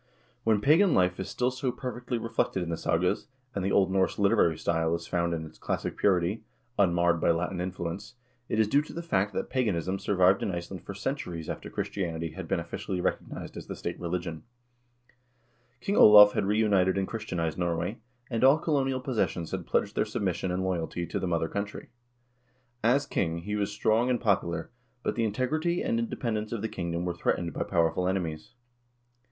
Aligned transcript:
When 0.43 0.61
pagan 0.61 0.95
life 0.95 1.19
is 1.19 1.29
still 1.29 1.51
so 1.51 1.71
perfectly 1.71 2.17
vol. 2.17 2.25
i— 2.25 2.29
o 2.29 2.31
194 2.33 2.33
HISTORY 2.33 2.33
OF 2.33 2.33
THE 2.33 2.33
NORWEGIAN 2.33 2.33
PEOPLE 2.33 2.33
reflected 2.33 2.63
in 2.63 2.69
the 2.69 2.77
sagas, 2.77 3.27
and 3.53 3.63
the 3.63 3.71
Old 3.71 3.91
Norse 3.91 4.17
literary 4.17 4.57
style 4.57 4.95
is 4.95 5.05
found 5.05 5.33
in 5.35 5.45
its 5.45 5.57
classic 5.59 5.97
purity, 5.99 6.43
unmarred 6.79 7.21
by 7.21 7.29
Latin 7.29 7.61
influence, 7.61 8.15
it 8.49 8.59
is 8.59 8.67
due 8.67 8.81
to 8.81 8.93
the 8.93 9.03
fact 9.03 9.31
that 9.35 9.51
paganism 9.51 9.99
survived 9.99 10.41
in 10.41 10.49
Iceland 10.49 10.83
for 10.83 10.95
centuries 10.95 11.51
after 11.51 11.69
Christianity 11.69 12.31
had 12.31 12.47
been 12.47 12.59
officially 12.59 12.99
recognized 12.99 13.55
as 13.55 13.67
the 13.67 13.75
state 13.75 13.99
religion. 13.99 14.41
King 15.81 15.97
Olav 15.97 16.33
had 16.33 16.45
reunited 16.45 16.97
and 16.97 17.07
Christianized 17.07 17.59
Norway, 17.59 17.99
and 18.27 18.43
all 18.43 18.57
colonial 18.57 19.01
possessions 19.01 19.51
had 19.51 19.67
pledged 19.67 19.95
their 19.95 20.03
submission 20.05 20.49
and 20.49 20.63
loyalty 20.63 21.05
to 21.05 21.19
the 21.19 21.27
mother 21.27 21.47
country. 21.47 21.89
As 22.83 23.05
king 23.05 23.43
he 23.43 23.55
was 23.55 23.71
strong 23.71 24.09
and 24.09 24.19
popular, 24.19 24.71
but 25.03 25.13
the 25.13 25.25
integrity 25.25 25.83
and 25.83 25.99
independence 25.99 26.51
of 26.51 26.63
the 26.63 26.69
kingdom 26.69 27.05
were 27.05 27.13
threatened 27.13 27.53
by 27.53 27.61
powerful 27.61 28.07
enemies. 28.07 28.55